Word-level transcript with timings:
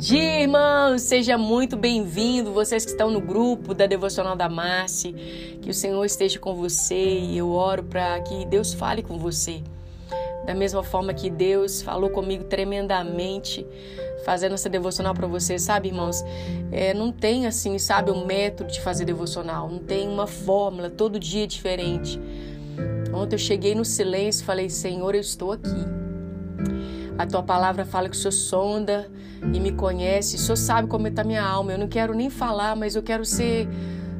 dia, 0.00 0.40
irmãos! 0.40 1.02
Seja 1.02 1.36
muito 1.36 1.76
bem-vindo, 1.76 2.54
vocês 2.54 2.86
que 2.86 2.90
estão 2.90 3.10
no 3.10 3.20
grupo 3.20 3.74
da 3.74 3.84
Devocional 3.86 4.34
da 4.34 4.48
Marci. 4.48 5.12
Que 5.60 5.68
o 5.68 5.74
Senhor 5.74 6.02
esteja 6.06 6.38
com 6.38 6.54
você 6.54 7.18
e 7.18 7.36
eu 7.36 7.50
oro 7.50 7.82
para 7.82 8.18
que 8.20 8.46
Deus 8.46 8.72
fale 8.72 9.02
com 9.02 9.18
você. 9.18 9.62
Da 10.46 10.54
mesma 10.54 10.82
forma 10.82 11.12
que 11.12 11.28
Deus 11.28 11.82
falou 11.82 12.08
comigo 12.08 12.44
tremendamente, 12.44 13.66
fazendo 14.24 14.54
essa 14.54 14.70
devocional 14.70 15.12
para 15.12 15.26
você, 15.26 15.58
sabe, 15.58 15.88
irmãos? 15.88 16.24
É, 16.72 16.94
não 16.94 17.12
tem 17.12 17.46
assim, 17.46 17.78
sabe, 17.78 18.10
um 18.10 18.24
método 18.24 18.72
de 18.72 18.80
fazer 18.80 19.04
devocional, 19.04 19.68
não 19.68 19.80
tem 19.80 20.08
uma 20.08 20.26
fórmula, 20.26 20.88
todo 20.88 21.18
dia 21.18 21.44
é 21.44 21.46
diferente. 21.46 22.18
Ontem 23.12 23.34
eu 23.34 23.38
cheguei 23.38 23.74
no 23.74 23.84
silêncio 23.84 24.42
e 24.42 24.46
falei: 24.46 24.70
Senhor, 24.70 25.14
eu 25.14 25.20
estou 25.20 25.52
aqui. 25.52 25.99
A 27.20 27.26
tua 27.26 27.42
palavra 27.42 27.84
fala 27.84 28.08
que 28.08 28.16
o 28.16 28.18
Senhor 28.18 28.32
sonda 28.32 29.10
e 29.52 29.60
me 29.60 29.72
conhece. 29.72 30.36
O 30.36 30.38
Senhor 30.38 30.56
sabe 30.56 30.88
como 30.88 31.06
está 31.06 31.22
minha 31.22 31.44
alma. 31.44 31.70
Eu 31.70 31.78
não 31.78 31.86
quero 31.86 32.14
nem 32.14 32.30
falar, 32.30 32.74
mas 32.74 32.96
eu 32.96 33.02
quero 33.02 33.26
ser 33.26 33.68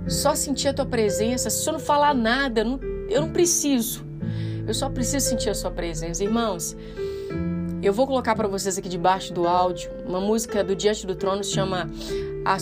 só 0.07 0.35
sentir 0.35 0.69
a 0.69 0.75
tua 0.75 0.85
presença. 0.85 1.49
Se 1.49 1.61
o 1.61 1.65
Senhor 1.65 1.73
não 1.79 1.81
falar 1.81 2.15
nada, 2.15 2.61
eu 2.61 2.65
não, 2.67 2.81
eu 3.09 3.23
não 3.23 3.31
preciso. 3.31 4.05
Eu 4.69 4.75
só 4.75 4.91
preciso 4.91 5.27
sentir 5.27 5.49
a 5.49 5.55
sua 5.55 5.71
presença. 5.71 6.23
Irmãos, 6.23 6.77
eu 7.83 7.91
vou 7.91 8.07
colocar 8.07 8.35
para 8.35 8.47
vocês 8.47 8.77
aqui 8.77 8.91
debaixo 8.91 9.33
do 9.33 9.49
áudio 9.49 9.91
uma 10.07 10.21
música 10.21 10.63
do 10.63 10.77
Diante 10.77 11.07
do 11.07 11.15
Trono 11.15 11.43
se 11.43 11.53
chama 11.53 11.89
a, 12.45 12.57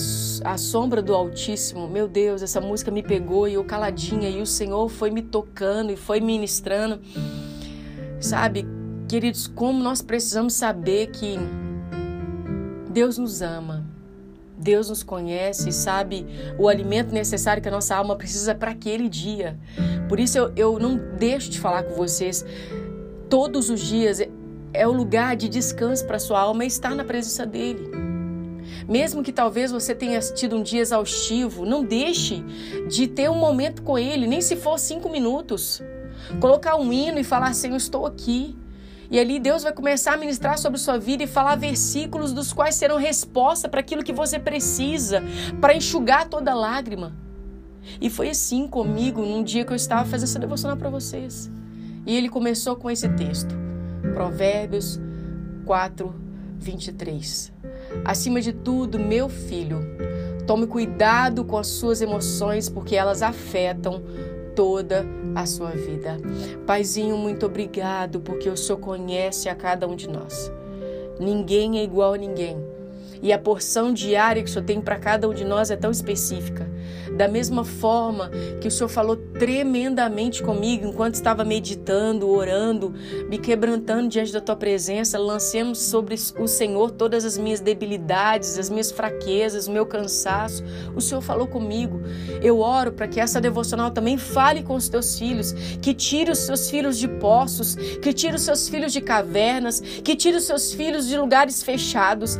a 0.52 0.56
Sombra 0.56 1.02
do 1.02 1.16
Altíssimo. 1.16 1.88
Meu 1.88 2.06
Deus, 2.06 2.42
essa 2.42 2.60
música 2.60 2.92
me 2.92 3.02
pegou 3.02 3.48
e 3.48 3.54
eu 3.54 3.64
caladinha 3.64 4.30
e 4.30 4.40
o 4.40 4.46
Senhor 4.46 4.88
foi 4.88 5.10
me 5.10 5.20
tocando 5.20 5.90
e 5.90 5.96
foi 5.96 6.20
ministrando. 6.20 7.00
Sabe, 8.20 8.77
Queridos, 9.08 9.46
como 9.46 9.82
nós 9.82 10.02
precisamos 10.02 10.52
saber 10.52 11.06
que 11.06 11.38
Deus 12.90 13.16
nos 13.16 13.40
ama, 13.40 13.86
Deus 14.58 14.90
nos 14.90 15.02
conhece 15.02 15.72
sabe 15.72 16.26
o 16.58 16.68
alimento 16.68 17.14
necessário 17.14 17.62
que 17.62 17.68
a 17.70 17.72
nossa 17.72 17.96
alma 17.96 18.16
precisa 18.16 18.54
para 18.54 18.72
aquele 18.72 19.08
dia. 19.08 19.58
Por 20.10 20.20
isso 20.20 20.36
eu, 20.36 20.52
eu 20.54 20.78
não 20.78 20.98
deixo 21.16 21.48
de 21.48 21.58
falar 21.58 21.84
com 21.84 21.94
vocês 21.94 22.44
todos 23.30 23.70
os 23.70 23.80
dias. 23.80 24.20
É, 24.20 24.28
é 24.74 24.86
o 24.86 24.92
lugar 24.92 25.36
de 25.36 25.48
descanso 25.48 26.06
para 26.06 26.18
sua 26.18 26.40
alma 26.40 26.66
estar 26.66 26.94
na 26.94 27.02
presença 27.02 27.46
dele. 27.46 27.90
Mesmo 28.86 29.22
que 29.22 29.32
talvez 29.32 29.72
você 29.72 29.94
tenha 29.94 30.20
tido 30.20 30.54
um 30.56 30.62
dia 30.62 30.82
exaustivo, 30.82 31.64
não 31.64 31.82
deixe 31.82 32.44
de 32.86 33.06
ter 33.06 33.30
um 33.30 33.38
momento 33.38 33.82
com 33.82 33.98
ele, 33.98 34.26
nem 34.26 34.42
se 34.42 34.54
for 34.54 34.78
cinco 34.78 35.08
minutos. 35.08 35.82
Colocar 36.40 36.76
um 36.76 36.92
hino 36.92 37.18
e 37.18 37.24
falar: 37.24 37.54
Senhor, 37.54 37.76
estou 37.76 38.04
aqui. 38.04 38.54
E 39.10 39.18
ali 39.18 39.40
Deus 39.40 39.62
vai 39.62 39.72
começar 39.72 40.14
a 40.14 40.16
ministrar 40.16 40.58
sobre 40.58 40.78
sua 40.78 40.98
vida 40.98 41.22
e 41.22 41.26
falar 41.26 41.56
versículos 41.56 42.32
dos 42.32 42.52
quais 42.52 42.74
serão 42.74 42.98
resposta 42.98 43.68
para 43.68 43.80
aquilo 43.80 44.04
que 44.04 44.12
você 44.12 44.38
precisa, 44.38 45.22
para 45.60 45.74
enxugar 45.74 46.28
toda 46.28 46.54
lágrima. 46.54 47.14
E 48.00 48.10
foi 48.10 48.28
assim 48.28 48.68
comigo 48.68 49.22
num 49.22 49.42
dia 49.42 49.64
que 49.64 49.72
eu 49.72 49.76
estava 49.76 50.04
fazendo 50.04 50.28
essa 50.28 50.38
devocional 50.38 50.76
para 50.76 50.90
vocês. 50.90 51.50
E 52.06 52.14
ele 52.14 52.28
começou 52.28 52.76
com 52.76 52.90
esse 52.90 53.08
texto, 53.10 53.54
Provérbios 54.12 55.00
4, 55.64 56.14
23. 56.58 57.52
Acima 58.04 58.40
de 58.42 58.52
tudo, 58.52 58.98
meu 58.98 59.28
filho, 59.28 59.80
tome 60.46 60.66
cuidado 60.66 61.44
com 61.44 61.56
as 61.56 61.66
suas 61.66 62.02
emoções, 62.02 62.68
porque 62.68 62.94
elas 62.94 63.22
afetam 63.22 64.02
toda 64.54 65.06
a 65.40 65.46
sua 65.46 65.70
vida. 65.70 66.16
Paizinho, 66.66 67.16
muito 67.16 67.46
obrigado 67.46 68.20
porque 68.20 68.48
o 68.48 68.56
Senhor 68.56 68.78
conhece 68.78 69.48
a 69.48 69.54
cada 69.54 69.86
um 69.86 69.94
de 69.94 70.08
nós. 70.08 70.50
Ninguém 71.20 71.78
é 71.78 71.84
igual 71.84 72.14
a 72.14 72.18
ninguém. 72.18 72.56
E 73.22 73.32
a 73.32 73.38
porção 73.38 73.92
diária 73.92 74.42
que 74.42 74.48
o 74.48 74.52
Senhor 74.52 74.64
tem 74.64 74.80
para 74.80 74.96
cada 74.96 75.28
um 75.28 75.34
de 75.34 75.44
nós 75.44 75.70
é 75.70 75.76
tão 75.76 75.90
específica. 75.90 76.68
Da 77.16 77.26
mesma 77.26 77.64
forma 77.64 78.30
que 78.60 78.68
o 78.68 78.70
Senhor 78.70 78.88
falou 78.88 79.16
tremendamente 79.16 80.42
comigo 80.42 80.86
enquanto 80.86 81.14
estava 81.14 81.44
meditando, 81.44 82.28
orando, 82.28 82.94
me 83.28 83.38
quebrantando 83.38 84.08
diante 84.08 84.32
da 84.32 84.40
tua 84.40 84.56
presença, 84.56 85.18
lancemos 85.18 85.78
sobre 85.78 86.14
o 86.38 86.46
Senhor 86.46 86.90
todas 86.90 87.24
as 87.24 87.36
minhas 87.36 87.60
debilidades, 87.60 88.58
as 88.58 88.70
minhas 88.70 88.90
fraquezas, 88.90 89.66
o 89.66 89.72
meu 89.72 89.86
cansaço. 89.86 90.62
O 90.94 91.00
Senhor 91.00 91.20
falou 91.20 91.46
comigo. 91.46 92.00
Eu 92.42 92.60
oro 92.60 92.92
para 92.92 93.08
que 93.08 93.20
essa 93.20 93.40
devocional 93.40 93.90
também 93.90 94.16
fale 94.16 94.62
com 94.62 94.74
os 94.74 94.88
teus 94.88 95.18
filhos, 95.18 95.52
que 95.80 95.94
tire 95.94 96.30
os 96.30 96.38
seus 96.38 96.70
filhos 96.70 96.98
de 96.98 97.08
poços, 97.08 97.74
que 97.74 98.12
tire 98.12 98.36
os 98.36 98.42
seus 98.42 98.68
filhos 98.68 98.92
de 98.92 99.00
cavernas, 99.00 99.80
que 99.80 100.14
tire 100.14 100.36
os 100.36 100.44
seus 100.44 100.72
filhos 100.72 101.06
de 101.08 101.16
lugares 101.16 101.62
fechados, 101.62 102.38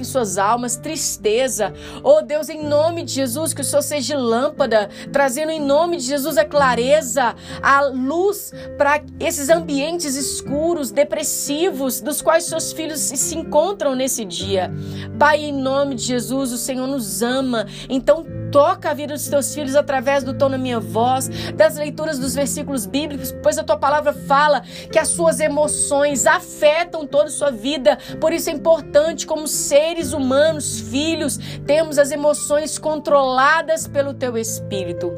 em 0.00 0.04
suas 0.04 0.38
almas, 0.38 0.76
tristeza. 0.76 1.72
Oh 2.02 2.22
Deus, 2.22 2.48
em 2.48 2.62
nome 2.62 3.02
de 3.02 3.12
Jesus, 3.12 3.30
Jesus, 3.30 3.54
que 3.54 3.60
o 3.60 3.64
Senhor 3.64 3.82
seja 3.82 4.18
lâmpada, 4.18 4.88
trazendo 5.12 5.50
em 5.50 5.60
nome 5.60 5.96
de 5.96 6.04
Jesus 6.04 6.36
a 6.36 6.44
clareza, 6.44 7.34
a 7.62 7.82
luz 7.82 8.52
para 8.76 9.02
esses 9.18 9.48
ambientes 9.48 10.14
escuros, 10.16 10.90
depressivos, 10.90 12.00
dos 12.00 12.20
quais 12.20 12.44
seus 12.44 12.72
filhos 12.72 13.00
se 13.00 13.36
encontram 13.36 13.94
nesse 13.94 14.24
dia. 14.24 14.70
Pai, 15.18 15.44
em 15.44 15.52
nome 15.52 15.94
de 15.94 16.02
Jesus, 16.02 16.52
o 16.52 16.58
Senhor 16.58 16.86
nos 16.86 17.22
ama. 17.22 17.66
Então, 17.88 18.26
Toca 18.50 18.90
a 18.90 18.94
vida 18.94 19.14
dos 19.14 19.28
teus 19.28 19.54
filhos 19.54 19.76
através 19.76 20.24
do 20.24 20.34
tom 20.34 20.50
da 20.50 20.58
minha 20.58 20.80
voz, 20.80 21.28
das 21.54 21.76
leituras 21.76 22.18
dos 22.18 22.34
versículos 22.34 22.84
bíblicos, 22.84 23.32
pois 23.42 23.58
a 23.58 23.62
tua 23.62 23.76
palavra 23.76 24.12
fala 24.12 24.62
que 24.90 24.98
as 24.98 25.08
suas 25.08 25.38
emoções 25.38 26.26
afetam 26.26 27.06
toda 27.06 27.26
a 27.26 27.30
sua 27.30 27.50
vida. 27.50 27.96
Por 28.20 28.32
isso 28.32 28.50
é 28.50 28.52
importante, 28.52 29.26
como 29.26 29.46
seres 29.50 30.12
humanos, 30.12 30.80
filhos, 30.80 31.38
termos 31.66 31.98
as 31.98 32.10
emoções 32.10 32.78
controladas 32.78 33.86
pelo 33.86 34.14
teu 34.14 34.36
espírito. 34.36 35.12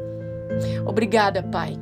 Obrigada, 0.85 1.41
Pai, 1.43 1.77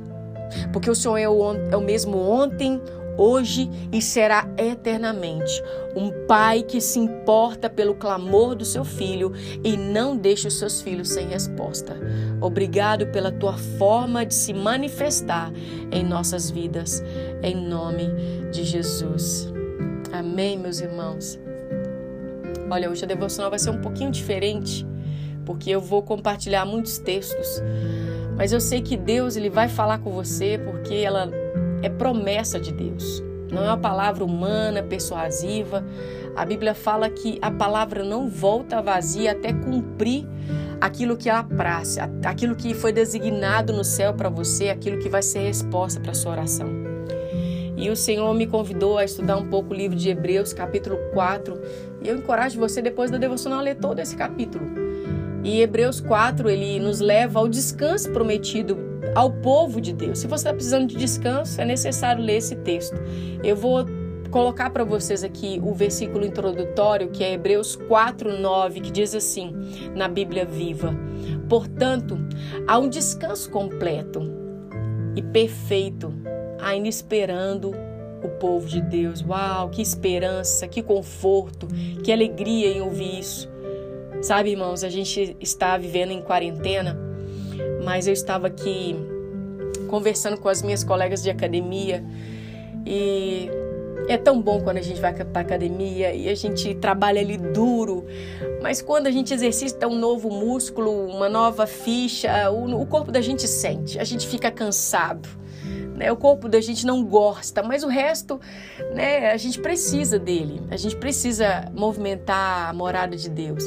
porque 0.71 0.89
o 0.89 0.95
Senhor 0.95 1.17
é 1.17 1.27
o, 1.27 1.55
é 1.71 1.75
o 1.75 1.81
mesmo 1.81 2.17
ontem, 2.17 2.81
hoje 3.17 3.69
e 3.91 4.01
será 4.01 4.47
eternamente. 4.57 5.61
Um 5.95 6.25
pai 6.25 6.63
que 6.63 6.79
se 6.79 6.99
importa 6.99 7.69
pelo 7.69 7.95
clamor 7.95 8.55
do 8.55 8.65
seu 8.65 8.83
filho 8.83 9.33
e 9.63 9.75
não 9.75 10.15
deixa 10.15 10.47
os 10.47 10.57
seus 10.57 10.81
filhos 10.81 11.09
sem 11.09 11.27
resposta. 11.27 11.95
Obrigado 12.39 13.07
pela 13.07 13.31
tua 13.31 13.57
forma 13.57 14.25
de 14.25 14.33
se 14.33 14.53
manifestar 14.53 15.51
em 15.91 16.03
nossas 16.03 16.49
vidas, 16.49 17.03
em 17.43 17.55
nome 17.55 18.07
de 18.51 18.63
Jesus. 18.63 19.51
Amém, 20.11 20.57
meus 20.57 20.81
irmãos. 20.81 21.39
Olha, 22.71 22.89
hoje 22.89 23.03
a 23.03 23.07
devocional 23.07 23.49
vai 23.49 23.59
ser 23.59 23.69
um 23.69 23.81
pouquinho 23.81 24.09
diferente, 24.09 24.87
porque 25.45 25.69
eu 25.69 25.81
vou 25.81 26.01
compartilhar 26.01 26.63
muitos 26.63 26.97
textos. 26.97 27.61
Mas 28.37 28.53
eu 28.53 28.61
sei 28.61 28.81
que 28.81 28.95
Deus 28.95 29.35
ele 29.35 29.49
vai 29.49 29.67
falar 29.67 29.97
com 29.97 30.09
você 30.09 30.57
porque 30.57 30.93
ela 30.93 31.29
é 31.81 31.89
promessa 31.89 32.57
de 32.61 32.71
Deus. 32.71 33.21
Não 33.51 33.61
é 33.61 33.67
uma 33.67 33.77
palavra 33.77 34.23
humana, 34.23 34.81
persuasiva. 34.81 35.83
A 36.33 36.45
Bíblia 36.45 36.73
fala 36.73 37.09
que 37.09 37.37
a 37.41 37.51
palavra 37.51 38.05
não 38.05 38.29
volta 38.29 38.81
vazia 38.81 39.33
até 39.33 39.51
cumprir 39.51 40.25
aquilo 40.79 41.17
que 41.17 41.29
ela 41.29 41.43
praxe, 41.43 41.99
aquilo 42.25 42.55
que 42.55 42.73
foi 42.73 42.93
designado 42.93 43.73
no 43.73 43.83
céu 43.83 44.13
para 44.13 44.29
você, 44.29 44.69
aquilo 44.69 44.97
que 44.97 45.09
vai 45.09 45.21
ser 45.21 45.39
resposta 45.39 45.99
para 45.99 46.13
sua 46.13 46.31
oração. 46.31 46.80
E 47.81 47.89
o 47.89 47.95
Senhor 47.95 48.31
me 48.35 48.45
convidou 48.45 48.99
a 48.99 49.03
estudar 49.03 49.37
um 49.37 49.47
pouco 49.49 49.73
o 49.73 49.75
livro 49.75 49.97
de 49.97 50.07
Hebreus, 50.07 50.53
capítulo 50.53 50.99
4, 51.13 51.59
e 52.03 52.07
eu 52.07 52.15
encorajo 52.15 52.59
você 52.59 52.79
depois 52.79 53.09
da 53.09 53.17
devocional 53.17 53.57
a 53.57 53.63
ler 53.63 53.75
todo 53.75 53.97
esse 53.97 54.15
capítulo. 54.15 54.63
E 55.43 55.61
Hebreus 55.61 55.99
4, 55.99 56.47
ele 56.47 56.79
nos 56.79 56.99
leva 56.99 57.39
ao 57.39 57.47
descanso 57.47 58.11
prometido 58.11 58.77
ao 59.15 59.31
povo 59.31 59.81
de 59.81 59.93
Deus. 59.93 60.19
Se 60.19 60.27
você 60.27 60.43
está 60.43 60.53
precisando 60.53 60.89
de 60.89 60.95
descanso, 60.95 61.59
é 61.59 61.65
necessário 61.65 62.23
ler 62.23 62.37
esse 62.37 62.55
texto. 62.57 62.95
Eu 63.43 63.55
vou 63.55 63.83
colocar 64.29 64.69
para 64.69 64.83
vocês 64.83 65.23
aqui 65.23 65.59
o 65.63 65.73
versículo 65.73 66.23
introdutório, 66.23 67.09
que 67.09 67.23
é 67.23 67.33
Hebreus 67.33 67.75
4:9, 67.75 68.79
que 68.79 68.91
diz 68.91 69.15
assim, 69.15 69.55
na 69.95 70.07
Bíblia 70.07 70.45
Viva: 70.45 70.93
Portanto, 71.49 72.15
há 72.67 72.77
um 72.77 72.87
descanso 72.87 73.49
completo 73.49 74.21
e 75.15 75.23
perfeito 75.23 76.13
ainda 76.61 76.87
esperando 76.87 77.71
o 78.23 78.29
povo 78.39 78.67
de 78.67 78.81
Deus. 78.81 79.23
Uau, 79.27 79.69
que 79.69 79.81
esperança, 79.81 80.67
que 80.67 80.81
conforto, 80.81 81.67
que 82.03 82.11
alegria 82.11 82.71
em 82.71 82.81
ouvir 82.81 83.19
isso. 83.19 83.49
Sabe, 84.21 84.51
irmãos, 84.51 84.83
a 84.83 84.89
gente 84.89 85.35
está 85.39 85.77
vivendo 85.77 86.11
em 86.11 86.21
quarentena 86.21 87.11
mas 87.83 88.07
eu 88.07 88.13
estava 88.13 88.47
aqui 88.47 88.95
conversando 89.87 90.37
com 90.37 90.47
as 90.47 90.61
minhas 90.61 90.83
colegas 90.83 91.21
de 91.21 91.29
academia 91.29 92.03
e 92.85 93.49
É 94.07 94.17
tão 94.17 94.41
bom 94.41 94.59
quando 94.61 94.77
a 94.77 94.81
gente 94.81 94.99
vai 94.99 95.13
para 95.13 95.41
academia 95.41 96.13
e 96.13 96.27
a 96.27 96.35
gente 96.35 96.73
trabalha 96.75 97.21
ali 97.21 97.37
duro, 97.37 98.05
mas 98.61 98.81
quando 98.81 99.07
a 99.07 99.11
gente 99.11 99.31
exercita 99.33 99.87
um 99.87 99.95
novo 99.95 100.29
músculo, 100.29 101.05
uma 101.07 101.29
nova 101.29 101.67
ficha, 101.67 102.49
o, 102.49 102.85
corpo 102.87 103.11
da 103.11 103.21
gente 103.21 103.47
sente, 103.47 103.99
a 103.99 104.03
gente 104.03 104.27
fica 104.27 104.49
cansado. 104.49 105.29
Né? 106.01 106.11
O 106.11 106.17
corpo 106.17 106.49
da 106.49 106.59
gente 106.59 106.83
não 106.83 107.03
gosta, 107.03 107.61
mas 107.61 107.83
o 107.83 107.87
resto, 107.87 108.41
né, 108.91 109.31
a 109.31 109.37
gente 109.37 109.59
precisa 109.59 110.17
dele. 110.17 110.59
A 110.71 110.75
gente 110.75 110.95
precisa 110.95 111.71
movimentar 111.75 112.69
a 112.69 112.73
morada 112.73 113.15
de 113.15 113.29
Deus. 113.29 113.63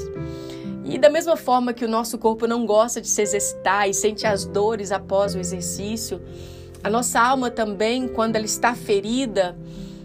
E 0.84 0.98
da 0.98 1.08
mesma 1.08 1.36
forma 1.36 1.72
que 1.72 1.84
o 1.84 1.88
nosso 1.88 2.18
corpo 2.18 2.48
não 2.48 2.66
gosta 2.66 3.00
de 3.00 3.06
se 3.06 3.22
exercitar 3.22 3.88
e 3.88 3.94
sente 3.94 4.26
as 4.26 4.44
dores 4.44 4.90
após 4.90 5.36
o 5.36 5.38
exercício, 5.38 6.20
a 6.82 6.90
nossa 6.90 7.20
alma 7.20 7.52
também, 7.52 8.08
quando 8.08 8.34
ela 8.34 8.44
está 8.44 8.74
ferida, 8.74 9.56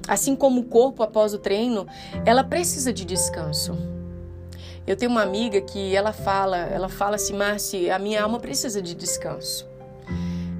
assim 0.07 0.35
como 0.35 0.61
o 0.61 0.65
corpo 0.65 1.01
após 1.01 1.33
o 1.33 1.39
treino, 1.39 1.87
ela 2.25 2.43
precisa 2.43 2.93
de 2.93 3.05
descanso. 3.05 3.75
Eu 4.85 4.95
tenho 4.95 5.11
uma 5.11 5.23
amiga 5.23 5.59
que 5.61 5.95
ela 5.95 6.13
fala, 6.13 6.57
ela 6.57 6.89
fala 6.89 7.15
assim, 7.15 7.33
Márcia, 7.33 7.95
a 7.95 7.99
minha 7.99 8.21
alma 8.21 8.39
precisa 8.39 8.81
de 8.81 8.93
descanso. 8.93 9.68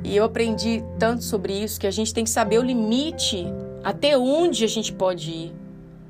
E 0.10 0.18
eu 0.18 0.24
aprendi 0.24 0.84
tanto 0.98 1.24
sobre 1.24 1.54
isso 1.54 1.80
que 1.80 1.86
a 1.86 1.92
gente 1.92 2.12
tem 2.12 2.24
que 2.24 2.32
saber 2.32 2.58
o 2.58 2.64
limite 2.64 3.46
até 3.84 4.18
onde 4.18 4.64
a 4.64 4.68
gente 4.68 4.92
pode 4.92 5.30
ir. 5.30 5.56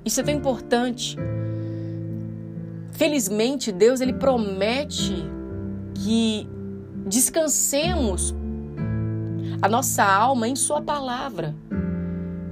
Isso 0.05 0.21
é 0.21 0.23
tão 0.23 0.33
importante. 0.33 1.17
Felizmente, 2.93 3.73
Deus 3.73 3.99
ele 3.99 4.13
promete 4.13 5.13
que 5.93 6.47
descansemos 7.05 8.33
a 9.61 9.67
nossa 9.67 10.05
alma 10.05 10.47
em 10.47 10.55
Sua 10.55 10.81
palavra. 10.81 11.53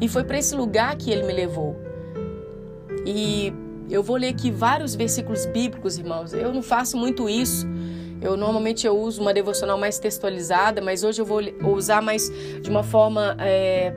E 0.01 0.09
foi 0.09 0.25
para 0.25 0.37
esse 0.37 0.53
lugar 0.53 0.97
que 0.97 1.09
Ele 1.09 1.23
me 1.23 1.31
levou. 1.31 1.77
E 3.05 3.53
eu 3.89 4.03
vou 4.03 4.17
ler 4.17 4.27
aqui 4.27 4.51
vários 4.51 4.95
versículos 4.95 5.45
bíblicos, 5.45 5.97
irmãos. 5.97 6.33
Eu 6.33 6.53
não 6.53 6.61
faço 6.61 6.97
muito 6.97 7.29
isso. 7.29 7.65
Eu 8.21 8.35
normalmente 8.35 8.85
eu 8.85 8.97
uso 8.97 9.21
uma 9.21 9.33
devocional 9.33 9.77
mais 9.77 9.99
textualizada, 9.99 10.81
mas 10.81 11.03
hoje 11.03 11.21
eu 11.21 11.25
vou 11.25 11.41
usar 11.73 12.01
mais 12.01 12.31
de 12.61 12.69
uma 12.69 12.83
forma 12.83 13.35
é, 13.39 13.93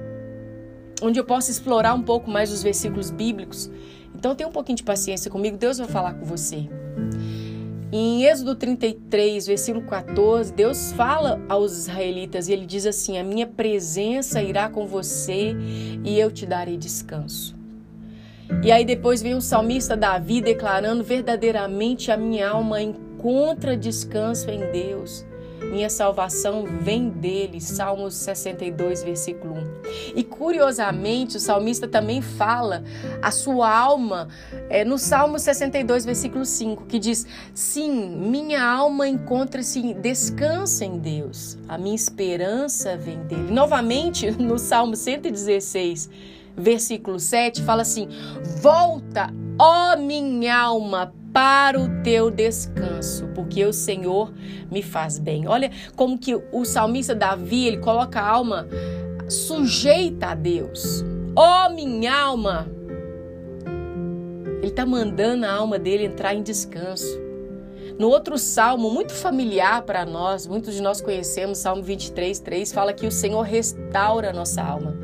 onde 1.03 1.19
eu 1.19 1.25
possa 1.25 1.51
explorar 1.51 1.95
um 1.95 2.03
pouco 2.03 2.31
mais 2.31 2.53
os 2.53 2.63
versículos 2.63 3.11
bíblicos. 3.11 3.71
Então 4.15 4.35
tenha 4.35 4.49
um 4.49 4.53
pouquinho 4.53 4.77
de 4.77 4.83
paciência 4.83 5.31
comigo, 5.31 5.57
Deus 5.57 5.79
vai 5.79 5.89
falar 5.89 6.15
com 6.15 6.25
você. 6.25 6.69
Em 7.93 8.25
Êxodo 8.25 8.55
33, 8.55 9.49
versículo 9.49 9.85
14, 9.85 10.53
Deus 10.53 10.93
fala 10.93 11.41
aos 11.49 11.77
israelitas 11.77 12.47
e 12.47 12.53
ele 12.53 12.65
diz 12.65 12.87
assim: 12.87 13.19
A 13.19 13.25
minha 13.25 13.49
presença 13.49 14.41
irá 14.41 14.69
com 14.69 14.87
você 14.87 15.57
e 16.05 16.19
eu 16.19 16.31
te 16.31 16.47
darei 16.47 16.77
descanso. 16.77 17.57
E 18.63 18.71
aí 18.71 18.85
depois 18.85 19.23
vem 19.23 19.35
o 19.35 19.41
salmista 19.41 19.97
Davi 19.97 20.41
declarando: 20.41 21.03
Verdadeiramente 21.03 22.13
a 22.13 22.17
minha 22.17 22.51
alma 22.51 22.77
encontra 23.21 23.77
descanso 23.77 24.51
em 24.51 24.73
Deus. 24.73 25.27
Minha 25.71 25.91
salvação 25.91 26.65
vem 26.81 27.11
dele. 27.11 27.61
Salmos 27.61 28.15
62, 28.15 29.03
versículo 29.03 29.55
1. 29.55 30.17
E 30.17 30.25
curiosamente, 30.25 31.37
o 31.37 31.41
salmista 31.41 31.87
também 31.87 32.23
fala 32.23 32.83
a 33.21 33.31
sua 33.31 33.71
alma 33.71 34.29
é, 34.71 34.87
no 34.87 34.97
Salmo 34.97 35.39
62, 35.39 36.07
versículo 36.07 36.47
5, 36.47 36.87
que 36.87 36.99
diz: 36.99 37.27
Sim, 37.55 38.17
minha 38.17 38.65
alma 38.65 39.07
encontra-se, 39.07 39.93
descansa 39.95 40.87
em 40.87 40.99
Deus. 40.99 41.59
A 41.69 41.77
minha 41.77 41.95
esperança 41.95 42.97
vem 42.97 43.19
dele. 43.25 43.53
Novamente, 43.53 44.31
no 44.41 44.59
Salmo 44.59 44.97
116, 44.97 46.09
versículo 46.57 47.21
7, 47.21 47.63
fala 47.63 47.83
assim: 47.83 48.09
Volta, 48.63 49.31
ó 49.59 49.95
minha 49.99 50.57
alma, 50.59 51.13
para 51.33 51.79
o 51.79 52.03
teu 52.03 52.31
descanso, 52.31 53.29
porque 53.35 53.65
o 53.65 53.73
Senhor 53.73 54.33
me 54.71 54.83
faz 54.83 55.19
bem. 55.19 55.47
Olha 55.47 55.71
como 55.97 56.19
que 56.19 56.35
o 56.35 56.65
salmista 56.65 57.15
Davi, 57.15 57.67
ele 57.67 57.79
coloca 57.79 58.21
a 58.21 58.29
alma 58.29 58.69
sujeita 59.29 60.29
a 60.29 60.35
Deus. 60.35 61.05
Ó 61.37 61.67
oh, 61.67 61.71
minha 61.71 62.15
alma! 62.15 62.69
Ele 64.59 64.67
está 64.67 64.85
mandando 64.85 65.47
a 65.47 65.53
alma 65.53 65.79
dele 65.79 66.05
entrar 66.05 66.35
em 66.35 66.43
descanso. 66.43 67.19
No 67.99 68.09
outro 68.09 68.39
salmo, 68.39 68.91
muito 68.91 69.13
familiar 69.13 69.83
para 69.83 70.07
nós, 70.07 70.47
muitos 70.47 70.75
de 70.75 70.81
nós 70.81 71.03
conhecemos, 71.03 71.59
Salmo 71.59 71.83
23, 71.83 72.39
3, 72.41 72.73
fala 72.73 72.95
que 72.95 73.07
o 73.07 73.13
Senhor 73.13 73.43
restaura 73.43 74.31
a 74.31 74.33
nossa 74.33 74.63
alma. 74.63 74.97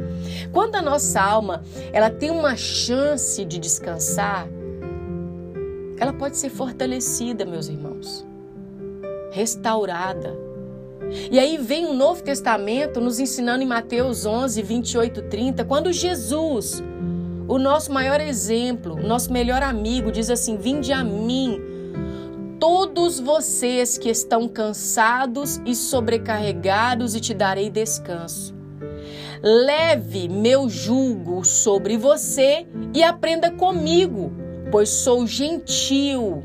Quando 0.51 0.77
a 0.77 0.83
nossa 0.83 1.21
alma 1.21 1.63
ela 1.93 2.09
tem 2.09 2.31
uma 2.31 2.57
chance 2.57 3.45
de 3.45 3.59
descansar, 3.59 4.49
ela 5.99 6.13
pode 6.13 6.37
ser 6.37 6.51
fortalecida, 6.51 7.45
meus 7.45 7.69
irmãos, 7.69 8.27
restaurada. 9.31 10.37
E 11.31 11.39
aí 11.39 11.57
vem 11.57 11.87
o 11.87 11.95
Novo 11.95 12.23
Testamento 12.23 13.01
nos 13.01 13.19
ensinando 13.19 13.63
em 13.63 13.67
Mateus 13.67 14.27
11, 14.27 14.61
28, 14.63 15.23
30, 15.23 15.65
quando 15.65 15.93
Jesus, 15.93 16.83
o 17.47 17.59
nosso 17.59 17.93
maior 17.93 18.21
exemplo, 18.21 18.95
o 18.95 19.07
nosso 19.07 19.33
melhor 19.33 19.63
amigo, 19.63 20.11
diz 20.11 20.31
assim: 20.31 20.57
Vinde 20.57 20.93
a 20.93 21.05
mim, 21.05 21.61
todos 22.59 23.21
vocês 23.21 23.97
que 23.97 24.09
estão 24.09 24.49
cansados 24.49 25.61
e 25.65 25.75
sobrecarregados, 25.75 27.15
e 27.15 27.21
te 27.21 27.33
darei 27.33 27.71
descanso. 27.71 28.55
Leve 29.43 30.29
meu 30.29 30.69
jugo 30.69 31.45
sobre 31.45 31.97
você 31.97 32.67
e 32.93 33.03
aprenda 33.03 33.51
comigo 33.51 34.46
pois 34.71 34.89
sou 34.89 35.27
gentil, 35.27 36.43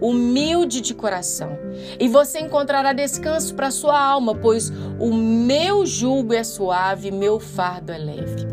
humilde 0.00 0.80
de 0.80 0.94
coração. 0.94 1.58
E 1.98 2.08
você 2.08 2.40
encontrará 2.40 2.92
descanso 2.92 3.54
para 3.54 3.70
sua 3.70 4.00
alma, 4.00 4.34
pois 4.34 4.70
o 4.98 5.12
meu 5.12 5.86
jugo 5.86 6.34
é 6.34 6.44
suave, 6.44 7.10
meu 7.10 7.38
fardo 7.38 7.92
é 7.92 7.98
leve. 7.98 8.46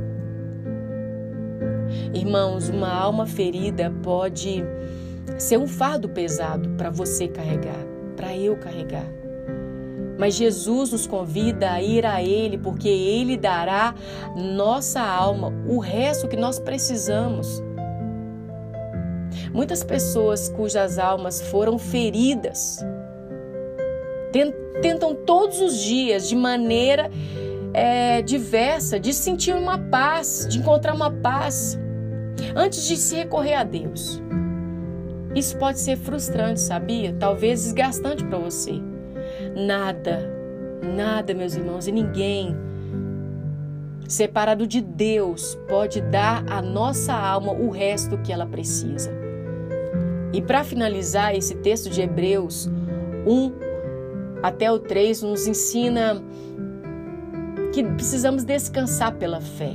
Irmãos, 2.14 2.70
uma 2.70 2.92
alma 2.92 3.26
ferida 3.26 3.94
pode 4.04 4.64
ser 5.38 5.58
um 5.58 5.68
fardo 5.68 6.10
pesado 6.10 6.70
para 6.72 6.90
você 6.90 7.28
carregar, 7.28 7.86
para 8.16 8.36
eu 8.36 8.58
carregar. 8.58 9.06
Mas 10.18 10.36
Jesus 10.36 10.92
nos 10.92 11.08
convida 11.08 11.72
a 11.72 11.82
ir 11.82 12.06
a 12.06 12.22
Ele, 12.22 12.58
porque 12.58 12.90
Ele 12.90 13.38
dará 13.38 13.96
nossa 14.36 15.00
alma 15.00 15.54
o 15.66 15.80
resto 15.80 16.28
que 16.28 16.36
nós 16.36 16.60
precisamos. 16.60 17.64
Muitas 19.54 19.84
pessoas 19.84 20.50
cujas 20.50 21.00
almas 21.00 21.42
foram 21.42 21.78
feridas 21.78 22.80
tentam 24.82 25.16
todos 25.16 25.60
os 25.62 25.80
dias, 25.80 26.28
de 26.28 26.36
maneira 26.36 27.10
é, 27.74 28.22
diversa, 28.22 29.00
de 29.00 29.14
sentir 29.14 29.54
uma 29.54 29.78
paz, 29.78 30.48
de 30.50 30.60
encontrar 30.60 30.94
uma 30.94 31.12
paz, 31.12 31.78
antes 32.56 32.88
de 32.88 32.98
se 32.98 33.16
recorrer 33.16 33.56
a 33.56 33.64
Deus. 33.64 34.22
Isso 35.36 35.58
pode 35.58 35.80
ser 35.80 35.96
frustrante, 35.98 36.60
sabia? 36.60 37.16
Talvez 37.20 37.64
desgastante 37.64 38.24
para 38.24 38.40
você. 38.40 38.74
Nada, 39.56 40.20
nada, 40.96 41.34
meus 41.34 41.56
irmãos, 41.56 41.88
e 41.88 41.92
ninguém 41.92 42.56
separado 44.08 44.66
de 44.66 44.82
Deus 44.82 45.56
pode 45.68 46.02
dar 46.02 46.44
à 46.50 46.64
nossa 46.64 47.14
alma 47.14 47.52
o 47.52 47.70
resto 47.70 48.18
que 48.20 48.34
ela 48.34 48.46
precisa. 48.46 49.19
E 50.32 50.42
para 50.42 50.64
finalizar, 50.64 51.36
esse 51.36 51.56
texto 51.56 51.90
de 51.90 52.02
Hebreus 52.02 52.70
1 53.26 53.52
até 54.44 54.72
o 54.72 54.80
3 54.80 55.24
nos 55.24 55.48
ensina 55.48 56.22
que 57.74 57.84
precisamos 57.84 58.44
descansar 58.44 59.16
pela 59.16 59.42
fé, 59.42 59.74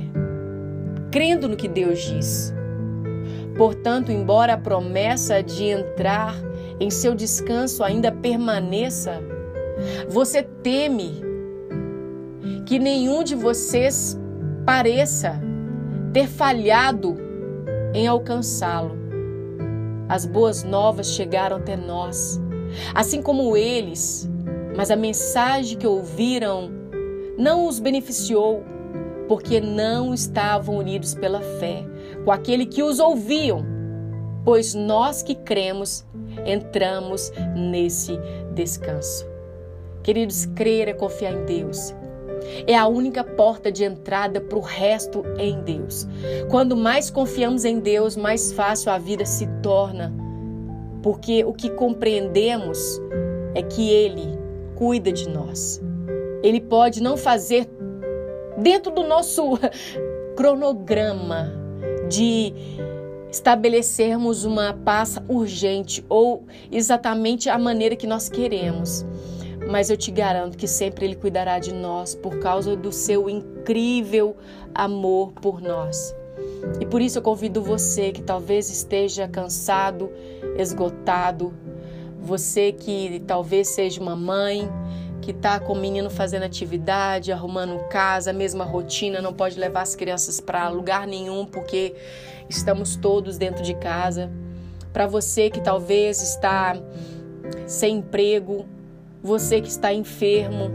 crendo 1.11 1.47
no 1.47 1.55
que 1.55 1.67
Deus 1.67 2.01
diz. 2.01 2.53
Portanto, 3.57 4.11
embora 4.11 4.53
a 4.53 4.57
promessa 4.57 5.41
de 5.41 5.65
entrar 5.65 6.35
em 6.79 6.89
seu 6.89 7.15
descanso 7.15 7.83
ainda 7.83 8.11
permaneça, 8.11 9.21
você 10.09 10.43
teme 10.43 11.21
que 12.65 12.79
nenhum 12.79 13.23
de 13.23 13.35
vocês 13.35 14.19
pareça 14.65 15.39
ter 16.11 16.27
falhado 16.27 17.15
em 17.93 18.07
alcançá-lo 18.07 19.04
as 20.07 20.25
boas 20.25 20.63
novas 20.63 21.07
chegaram 21.07 21.57
até 21.57 21.75
nós, 21.75 22.39
assim 22.93 23.21
como 23.21 23.55
eles, 23.55 24.29
mas 24.75 24.91
a 24.91 24.95
mensagem 24.95 25.77
que 25.77 25.87
ouviram 25.87 26.71
não 27.37 27.67
os 27.67 27.79
beneficiou, 27.79 28.63
porque 29.27 29.59
não 29.59 30.13
estavam 30.13 30.77
unidos 30.77 31.15
pela 31.15 31.41
fé 31.41 31.83
com 32.23 32.31
aquele 32.31 32.65
que 32.65 32.83
os 32.83 32.99
ouviam, 32.99 33.65
pois 34.43 34.73
nós 34.73 35.23
que 35.23 35.35
cremos 35.35 36.05
entramos 36.45 37.31
nesse 37.55 38.17
descanso. 38.53 39.25
Queridos, 40.03 40.45
crer 40.45 40.87
é 40.87 40.93
confiar 40.93 41.33
em 41.33 41.45
Deus. 41.45 41.95
É 42.67 42.75
a 42.75 42.87
única 42.87 43.23
porta 43.23 43.71
de 43.71 43.83
entrada 43.83 44.39
para 44.41 44.57
o 44.57 44.61
resto 44.61 45.23
em 45.37 45.61
Deus. 45.61 46.07
Quando 46.49 46.75
mais 46.75 47.09
confiamos 47.09 47.65
em 47.65 47.79
Deus, 47.79 48.15
mais 48.15 48.51
fácil 48.53 48.91
a 48.91 48.97
vida 48.97 49.25
se 49.25 49.47
torna. 49.61 50.13
Porque 51.01 51.43
o 51.43 51.53
que 51.53 51.69
compreendemos 51.69 52.99
é 53.53 53.61
que 53.61 53.89
Ele 53.89 54.37
cuida 54.75 55.11
de 55.11 55.29
nós. 55.29 55.81
Ele 56.43 56.61
pode 56.61 57.01
não 57.01 57.17
fazer 57.17 57.67
dentro 58.57 58.91
do 58.91 59.03
nosso 59.03 59.57
cronograma 60.35 61.51
de 62.09 62.53
estabelecermos 63.31 64.45
uma 64.45 64.73
paz 64.73 65.17
urgente 65.27 66.05
ou 66.07 66.45
exatamente 66.71 67.49
a 67.49 67.57
maneira 67.57 67.95
que 67.95 68.07
nós 68.07 68.29
queremos. 68.29 69.05
Mas 69.69 69.89
eu 69.89 69.97
te 69.97 70.11
garanto 70.11 70.57
que 70.57 70.67
sempre 70.67 71.05
Ele 71.05 71.15
cuidará 71.15 71.59
de 71.59 71.73
nós 71.73 72.13
por 72.13 72.39
causa 72.39 72.75
do 72.75 72.91
seu 72.91 73.29
incrível 73.29 74.35
amor 74.73 75.33
por 75.33 75.61
nós. 75.61 76.13
E 76.79 76.85
por 76.85 77.01
isso 77.01 77.17
eu 77.17 77.21
convido 77.21 77.61
você 77.61 78.11
que 78.11 78.21
talvez 78.21 78.69
esteja 78.69 79.27
cansado, 79.27 80.11
esgotado, 80.57 81.53
você 82.21 82.71
que 82.71 83.21
talvez 83.25 83.69
seja 83.69 84.01
uma 84.01 84.15
mãe, 84.15 84.69
que 85.21 85.31
está 85.31 85.59
com 85.59 85.73
o 85.73 85.75
menino 85.75 86.09
fazendo 86.09 86.43
atividade, 86.43 87.31
arrumando 87.31 87.79
casa, 87.89 88.33
mesma 88.33 88.63
rotina, 88.63 89.21
não 89.21 89.33
pode 89.33 89.59
levar 89.59 89.81
as 89.81 89.95
crianças 89.95 90.39
para 90.39 90.69
lugar 90.69 91.07
nenhum 91.07 91.45
porque 91.45 91.95
estamos 92.49 92.95
todos 92.95 93.37
dentro 93.37 93.63
de 93.63 93.73
casa. 93.75 94.31
Para 94.93 95.07
você 95.07 95.49
que 95.49 95.61
talvez 95.61 96.21
está 96.21 96.75
sem 97.67 97.97
emprego, 97.97 98.65
você 99.25 99.59
que 99.59 99.67
está 99.67 99.91
enfermo, 99.91 100.69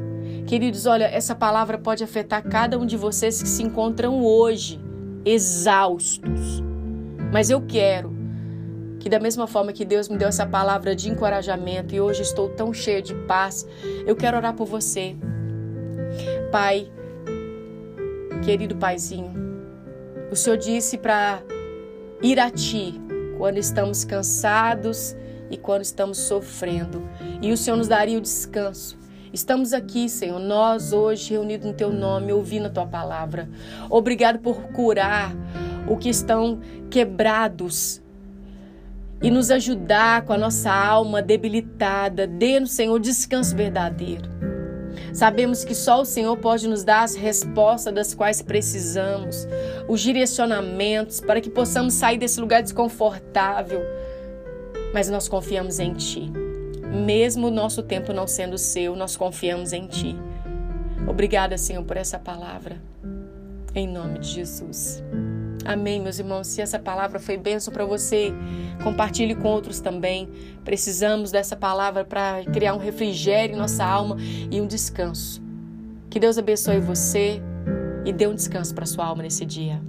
queridos, 0.46 0.84
olha, 0.84 1.04
essa 1.04 1.34
palavra 1.34 1.78
pode 1.78 2.02
afetar 2.02 2.42
cada 2.42 2.76
um 2.78 2.84
de 2.84 2.96
vocês 2.96 3.40
que 3.40 3.48
se 3.48 3.62
encontram 3.62 4.20
hoje 4.22 4.80
exaustos. 5.24 6.62
Mas 7.32 7.48
eu 7.48 7.62
quero 7.62 8.12
que 8.98 9.08
da 9.08 9.20
mesma 9.20 9.46
forma 9.46 9.72
que 9.72 9.84
Deus 9.84 10.08
me 10.08 10.18
deu 10.18 10.28
essa 10.28 10.44
palavra 10.44 10.94
de 10.96 11.08
encorajamento 11.08 11.94
e 11.94 12.00
hoje 12.00 12.22
estou 12.22 12.48
tão 12.48 12.74
cheia 12.74 13.00
de 13.00 13.14
paz, 13.14 13.66
eu 14.04 14.16
quero 14.16 14.36
orar 14.36 14.54
por 14.54 14.66
você. 14.66 15.16
Pai, 16.50 16.90
querido 18.44 18.76
Paizinho, 18.76 19.32
o 20.30 20.36
Senhor 20.36 20.56
disse 20.56 20.98
para 20.98 21.40
ir 22.20 22.40
a 22.40 22.50
Ti 22.50 23.00
quando 23.38 23.58
estamos 23.58 24.04
cansados 24.04 25.16
e 25.50 25.56
quando 25.56 25.82
estamos 25.82 26.18
sofrendo, 26.18 27.08
e 27.42 27.52
o 27.52 27.56
Senhor 27.56 27.76
nos 27.76 27.88
daria 27.88 28.16
o 28.16 28.20
descanso. 28.20 28.98
Estamos 29.32 29.72
aqui, 29.72 30.08
Senhor, 30.08 30.38
nós 30.40 30.92
hoje 30.92 31.32
reunidos 31.32 31.66
no 31.66 31.72
Teu 31.72 31.92
nome, 31.92 32.32
ouvindo 32.32 32.66
a 32.66 32.70
Tua 32.70 32.86
palavra. 32.86 33.48
Obrigado 33.88 34.40
por 34.40 34.62
curar 34.72 35.32
o 35.88 35.96
que 35.96 36.08
estão 36.08 36.60
quebrados 36.90 38.02
e 39.22 39.30
nos 39.30 39.50
ajudar 39.50 40.22
com 40.22 40.32
a 40.32 40.38
nossa 40.38 40.72
alma 40.72 41.22
debilitada. 41.22 42.26
Dê-nos, 42.26 42.72
Senhor, 42.72 42.98
descanso 42.98 43.54
verdadeiro. 43.54 44.28
Sabemos 45.12 45.64
que 45.64 45.74
só 45.74 46.00
o 46.00 46.04
Senhor 46.04 46.36
pode 46.36 46.68
nos 46.68 46.84
dar 46.84 47.02
as 47.02 47.14
respostas 47.14 47.92
das 47.92 48.14
quais 48.14 48.42
precisamos, 48.42 49.46
os 49.88 50.00
direcionamentos 50.00 51.20
para 51.20 51.40
que 51.40 51.50
possamos 51.50 51.94
sair 51.94 52.18
desse 52.18 52.40
lugar 52.40 52.62
desconfortável. 52.62 53.82
Mas 54.92 55.08
nós 55.08 55.28
confiamos 55.28 55.78
em 55.78 55.94
Ti. 55.94 56.30
Mesmo 57.04 57.48
o 57.48 57.50
nosso 57.50 57.82
tempo 57.82 58.12
não 58.12 58.26
sendo 58.26 58.58
seu, 58.58 58.96
nós 58.96 59.16
confiamos 59.16 59.72
em 59.72 59.86
Ti. 59.86 60.16
Obrigada, 61.06 61.56
Senhor, 61.56 61.84
por 61.84 61.96
essa 61.96 62.18
palavra. 62.18 62.80
Em 63.74 63.86
nome 63.86 64.18
de 64.18 64.28
Jesus. 64.28 65.02
Amém, 65.64 66.00
meus 66.00 66.18
irmãos. 66.18 66.46
Se 66.48 66.60
essa 66.60 66.78
palavra 66.78 67.20
foi 67.20 67.36
bênção 67.36 67.72
para 67.72 67.84
você, 67.84 68.32
compartilhe 68.82 69.34
com 69.34 69.48
outros 69.48 69.80
também. 69.80 70.28
Precisamos 70.64 71.30
dessa 71.30 71.54
palavra 71.54 72.04
para 72.04 72.44
criar 72.52 72.74
um 72.74 72.78
refrigério 72.78 73.54
em 73.54 73.58
nossa 73.58 73.84
alma 73.84 74.16
e 74.50 74.60
um 74.60 74.66
descanso. 74.66 75.40
Que 76.08 76.18
Deus 76.18 76.38
abençoe 76.38 76.80
você 76.80 77.40
e 78.04 78.12
dê 78.12 78.26
um 78.26 78.34
descanso 78.34 78.74
para 78.74 78.86
sua 78.86 79.06
alma 79.06 79.22
nesse 79.22 79.44
dia. 79.44 79.80